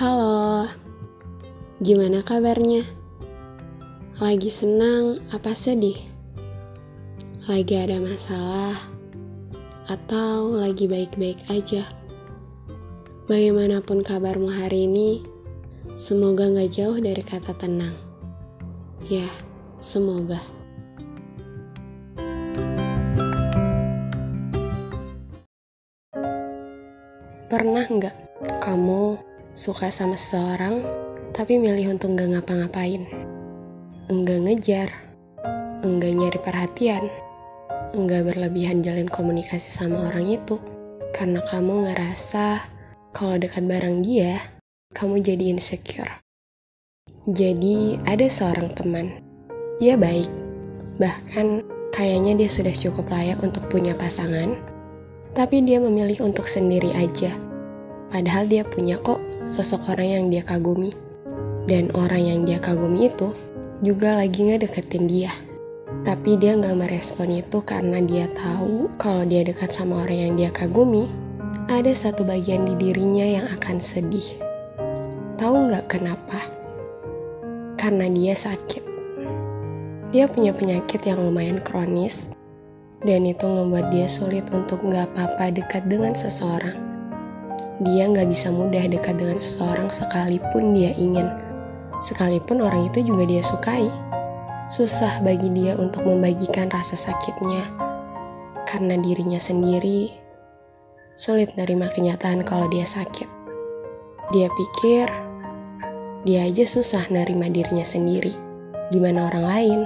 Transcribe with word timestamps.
Halo, 0.00 0.64
gimana 1.76 2.24
kabarnya? 2.24 2.80
Lagi 4.16 4.48
senang 4.48 5.20
apa 5.28 5.52
sedih? 5.52 6.00
Lagi 7.44 7.76
ada 7.76 8.00
masalah? 8.00 8.80
Atau 9.92 10.56
lagi 10.56 10.88
baik-baik 10.88 11.44
aja? 11.52 11.84
Bagaimanapun 13.28 14.00
kabarmu 14.00 14.48
hari 14.48 14.88
ini, 14.88 15.20
semoga 15.92 16.48
gak 16.48 16.72
jauh 16.72 16.96
dari 16.96 17.20
kata 17.20 17.52
tenang. 17.60 17.92
Ya, 19.04 19.28
semoga. 19.84 20.40
Pernah 27.52 27.84
nggak 27.84 28.16
kamu 28.64 29.28
suka 29.54 29.90
sama 29.90 30.14
seseorang 30.14 30.82
tapi 31.30 31.58
milih 31.58 31.94
untuk 31.94 32.14
nggak 32.14 32.38
ngapa-ngapain? 32.38 33.06
Enggak 34.10 34.38
ngejar, 34.42 34.90
enggak 35.86 36.12
nyari 36.18 36.38
perhatian, 36.42 37.04
enggak 37.94 38.26
berlebihan 38.26 38.82
jalin 38.82 39.06
komunikasi 39.06 39.70
sama 39.70 40.10
orang 40.10 40.26
itu. 40.26 40.58
Karena 41.14 41.42
kamu 41.42 41.86
ngerasa 41.86 42.62
kalau 43.14 43.38
dekat 43.38 43.66
bareng 43.66 44.02
dia, 44.02 44.38
kamu 44.94 45.22
jadi 45.22 45.54
insecure. 45.54 46.22
Jadi 47.26 47.98
ada 48.06 48.26
seorang 48.26 48.74
teman, 48.74 49.12
dia 49.78 49.94
baik, 49.94 50.30
bahkan 50.98 51.62
kayaknya 51.94 52.38
dia 52.38 52.50
sudah 52.50 52.72
cukup 52.74 53.10
layak 53.10 53.38
untuk 53.42 53.66
punya 53.70 53.94
pasangan, 53.94 54.54
tapi 55.34 55.62
dia 55.62 55.78
memilih 55.78 56.26
untuk 56.26 56.46
sendiri 56.46 56.90
aja. 56.94 57.49
Padahal 58.10 58.50
dia 58.50 58.66
punya 58.66 58.98
kok 58.98 59.22
sosok 59.46 59.94
orang 59.94 60.08
yang 60.10 60.24
dia 60.28 60.42
kagumi. 60.42 60.90
Dan 61.70 61.94
orang 61.94 62.26
yang 62.26 62.40
dia 62.42 62.58
kagumi 62.58 63.06
itu 63.06 63.30
juga 63.80 64.18
lagi 64.18 64.50
ngedeketin 64.50 65.06
dia. 65.06 65.30
Tapi 66.02 66.34
dia 66.34 66.58
nggak 66.58 66.74
merespon 66.74 67.30
itu 67.38 67.62
karena 67.62 68.02
dia 68.02 68.26
tahu 68.30 68.90
kalau 68.98 69.22
dia 69.22 69.46
dekat 69.46 69.70
sama 69.70 70.02
orang 70.02 70.18
yang 70.18 70.34
dia 70.34 70.50
kagumi, 70.50 71.06
ada 71.70 71.94
satu 71.94 72.26
bagian 72.26 72.66
di 72.66 72.74
dirinya 72.74 73.22
yang 73.22 73.46
akan 73.54 73.78
sedih. 73.78 74.38
Tahu 75.38 75.70
nggak 75.70 75.86
kenapa? 75.86 76.40
Karena 77.78 78.10
dia 78.10 78.34
sakit. 78.34 78.82
Dia 80.10 80.26
punya 80.26 80.50
penyakit 80.50 81.06
yang 81.06 81.22
lumayan 81.22 81.62
kronis, 81.62 82.34
dan 83.06 83.22
itu 83.22 83.46
ngebuat 83.46 83.94
dia 83.94 84.10
sulit 84.10 84.50
untuk 84.50 84.82
nggak 84.82 85.14
apa-apa 85.14 85.54
dekat 85.54 85.86
dengan 85.86 86.12
seseorang. 86.18 86.89
Dia 87.80 88.04
nggak 88.12 88.28
bisa 88.28 88.52
mudah 88.52 88.84
dekat 88.84 89.16
dengan 89.16 89.40
seseorang 89.40 89.88
sekalipun 89.88 90.76
dia 90.76 90.92
ingin, 91.00 91.24
sekalipun 92.04 92.60
orang 92.60 92.92
itu 92.92 93.00
juga 93.00 93.24
dia 93.24 93.40
sukai. 93.40 93.88
Susah 94.68 95.24
bagi 95.24 95.48
dia 95.50 95.74
untuk 95.80 96.04
membagikan 96.04 96.68
rasa 96.68 96.94
sakitnya, 96.94 97.64
karena 98.68 99.00
dirinya 99.00 99.40
sendiri 99.40 100.12
sulit 101.20 101.52
nerima 101.52 101.84
kenyataan 101.92 102.40
kalau 102.48 102.64
dia 102.72 102.88
sakit. 102.88 103.28
Dia 104.32 104.48
pikir 104.48 105.08
dia 106.24 106.44
aja 106.48 106.64
susah 106.68 107.08
nerima 107.12 107.48
dirinya 107.48 107.84
sendiri. 107.84 108.32
Gimana 108.88 109.28
orang 109.28 109.44
lain? 109.44 109.80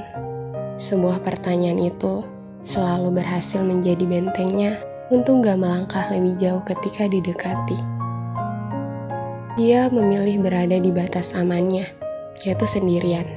Sebuah 0.78 1.22
pertanyaan 1.22 1.78
itu 1.90 2.26
selalu 2.62 3.22
berhasil 3.22 3.62
menjadi 3.62 4.02
bentengnya 4.02 4.78
untuk 5.12 5.44
gak 5.44 5.60
melangkah 5.60 6.08
lebih 6.08 6.32
jauh 6.40 6.62
ketika 6.64 7.04
didekati. 7.04 7.76
Dia 9.60 9.92
memilih 9.92 10.40
berada 10.40 10.80
di 10.80 10.88
batas 10.88 11.36
amannya, 11.36 11.84
yaitu 12.42 12.64
sendirian. 12.64 13.28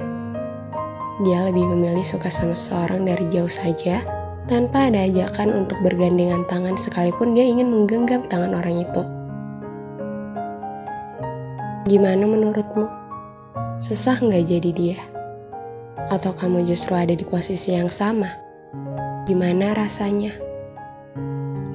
Dia 1.22 1.44
lebih 1.50 1.68
memilih 1.68 2.02
suka 2.06 2.32
sama 2.32 2.56
seorang 2.56 3.04
dari 3.04 3.28
jauh 3.28 3.50
saja, 3.50 4.00
tanpa 4.48 4.88
ada 4.88 5.04
ajakan 5.04 5.52
untuk 5.52 5.76
bergandengan 5.84 6.48
tangan 6.48 6.80
sekalipun 6.80 7.36
dia 7.36 7.44
ingin 7.44 7.68
menggenggam 7.68 8.24
tangan 8.24 8.56
orang 8.56 8.80
itu. 8.80 9.02
Gimana 11.84 12.24
menurutmu? 12.24 12.88
Susah 13.76 14.16
nggak 14.18 14.44
jadi 14.48 14.70
dia? 14.72 14.98
Atau 16.08 16.32
kamu 16.32 16.64
justru 16.64 16.96
ada 16.96 17.12
di 17.12 17.22
posisi 17.22 17.76
yang 17.76 17.92
sama? 17.92 18.32
Gimana 19.28 19.76
rasanya? 19.76 20.47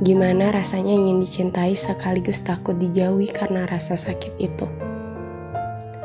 Gimana 0.03 0.51
rasanya 0.51 0.91
ingin 0.91 1.23
dicintai 1.23 1.77
sekaligus 1.77 2.43
takut 2.43 2.75
dijauhi 2.75 3.31
karena 3.31 3.63
rasa 3.63 3.95
sakit 3.95 4.35
itu? 4.41 4.67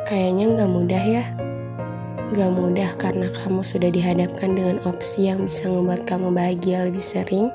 Kayaknya 0.06 0.44
nggak 0.54 0.70
mudah 0.70 1.04
ya. 1.04 1.24
Gak 2.28 2.52
mudah 2.52 2.92
karena 3.00 3.32
kamu 3.32 3.64
sudah 3.64 3.88
dihadapkan 3.88 4.52
dengan 4.52 4.84
opsi 4.84 5.32
yang 5.32 5.48
bisa 5.48 5.64
membuat 5.72 6.04
kamu 6.04 6.28
bahagia 6.28 6.84
lebih 6.84 7.00
sering, 7.00 7.48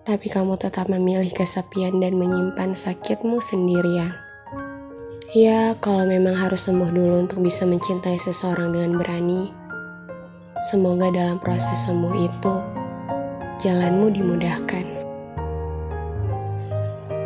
tapi 0.00 0.32
kamu 0.32 0.56
tetap 0.56 0.88
memilih 0.88 1.28
kesepian 1.28 2.00
dan 2.00 2.16
menyimpan 2.16 2.72
sakitmu 2.72 3.36
sendirian. 3.36 4.16
Ya, 5.36 5.76
kalau 5.76 6.08
memang 6.08 6.32
harus 6.32 6.64
sembuh 6.64 6.88
dulu 6.88 7.28
untuk 7.28 7.44
bisa 7.44 7.68
mencintai 7.68 8.16
seseorang 8.16 8.72
dengan 8.72 8.96
berani, 8.96 9.52
semoga 10.72 11.12
dalam 11.12 11.36
proses 11.36 11.76
sembuh 11.84 12.16
itu 12.16 12.56
jalanmu 13.60 14.08
dimudahkan. 14.08 14.95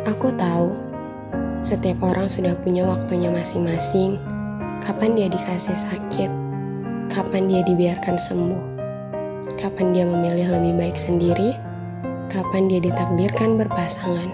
Aku 0.01 0.33
tahu, 0.33 0.73
setiap 1.61 2.01
orang 2.01 2.25
sudah 2.25 2.57
punya 2.57 2.89
waktunya 2.89 3.29
masing-masing. 3.29 4.17
Kapan 4.81 5.13
dia 5.13 5.29
dikasih 5.29 5.77
sakit, 5.77 6.31
kapan 7.13 7.45
dia 7.45 7.61
dibiarkan 7.61 8.17
sembuh, 8.17 8.65
kapan 9.61 9.93
dia 9.93 10.09
memilih 10.09 10.57
lebih 10.57 10.73
baik 10.73 10.97
sendiri, 10.97 11.53
kapan 12.33 12.65
dia 12.65 12.81
ditakdirkan 12.81 13.61
berpasangan. 13.61 14.25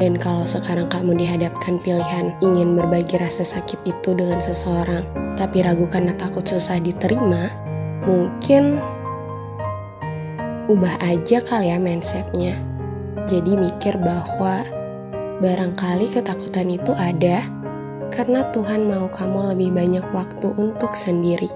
Dan 0.00 0.16
kalau 0.16 0.48
sekarang 0.48 0.88
kamu 0.88 1.20
dihadapkan 1.20 1.76
pilihan 1.76 2.32
ingin 2.40 2.80
berbagi 2.80 3.20
rasa 3.20 3.44
sakit 3.44 3.84
itu 3.84 4.16
dengan 4.16 4.40
seseorang, 4.40 5.04
tapi 5.36 5.60
ragu 5.60 5.84
karena 5.84 6.16
takut 6.16 6.48
susah 6.48 6.80
diterima, 6.80 7.52
mungkin 8.08 8.80
ubah 10.72 10.96
aja 11.04 11.44
kali 11.44 11.68
ya 11.68 11.76
mindsetnya. 11.76 12.75
Jadi 13.26 13.58
mikir 13.58 13.98
bahwa 13.98 14.62
barangkali 15.42 16.06
ketakutan 16.10 16.70
itu 16.70 16.94
ada 16.94 17.42
karena 18.14 18.46
Tuhan 18.54 18.86
mau 18.86 19.10
kamu 19.10 19.52
lebih 19.54 19.74
banyak 19.74 20.06
waktu 20.14 20.48
untuk 20.56 20.94
sendiri. 20.94 21.50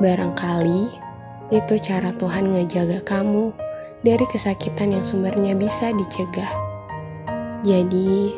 Barangkali 0.00 0.90
itu 1.52 1.74
cara 1.78 2.10
Tuhan 2.10 2.50
ngejaga 2.50 3.04
kamu 3.04 3.52
dari 4.00 4.24
kesakitan 4.26 4.96
yang 4.96 5.04
sumbernya 5.04 5.52
bisa 5.52 5.92
dicegah. 5.92 6.50
Jadi, 7.64 8.32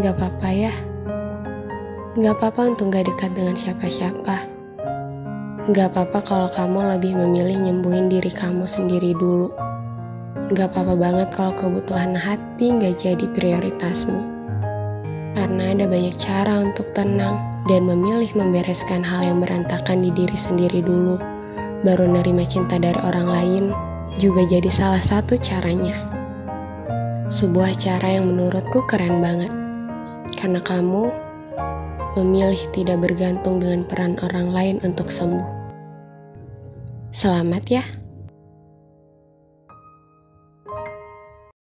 gak 0.00 0.16
apa-apa 0.16 0.48
ya. 0.52 0.72
Gak 2.14 2.34
apa-apa 2.40 2.76
untuk 2.76 2.94
gak 2.94 3.10
dekat 3.10 3.34
dengan 3.36 3.58
siapa-siapa 3.58 4.54
Gak 5.64 5.96
apa-apa 5.96 6.20
kalau 6.20 6.48
kamu 6.52 6.92
lebih 6.92 7.16
memilih 7.16 7.56
nyembuhin 7.56 8.12
diri 8.12 8.28
kamu 8.28 8.68
sendiri 8.68 9.16
dulu. 9.16 9.48
Gak 10.52 10.76
apa-apa 10.76 10.92
banget 11.00 11.28
kalau 11.32 11.56
kebutuhan 11.56 12.12
hati 12.12 12.76
gak 12.76 13.00
jadi 13.00 13.24
prioritasmu. 13.32 14.20
Karena 15.32 15.72
ada 15.72 15.88
banyak 15.88 16.12
cara 16.20 16.60
untuk 16.60 16.92
tenang 16.92 17.64
dan 17.64 17.88
memilih 17.88 18.28
membereskan 18.36 19.00
hal 19.00 19.24
yang 19.24 19.40
berantakan 19.40 20.04
di 20.04 20.12
diri 20.12 20.36
sendiri 20.36 20.84
dulu. 20.84 21.16
Baru 21.80 22.04
nerima 22.04 22.44
cinta 22.44 22.76
dari 22.76 23.00
orang 23.00 23.24
lain 23.24 23.64
juga 24.20 24.44
jadi 24.44 24.68
salah 24.68 25.00
satu 25.00 25.32
caranya. 25.40 25.96
Sebuah 27.32 27.72
cara 27.80 28.20
yang 28.20 28.28
menurutku 28.28 28.84
keren 28.84 29.24
banget. 29.24 29.48
Karena 30.36 30.60
kamu 30.60 31.08
memilih 32.20 32.60
tidak 32.76 33.00
bergantung 33.00 33.64
dengan 33.64 33.88
peran 33.88 34.20
orang 34.20 34.52
lain 34.52 34.76
untuk 34.84 35.08
sembuh. 35.08 35.64
Selamat 37.08 37.64
ya! 37.72 38.03